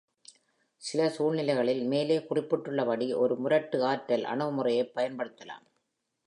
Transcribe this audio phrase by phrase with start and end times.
[0.81, 5.65] சில சூழ்நிலைகளில், மேலே குறிப்பிடப்பட்டுள்ளபடி ஒரு முரட்டு ஆற்றல் அணுகுமுறையைப் பயன்படுத்தலாம்.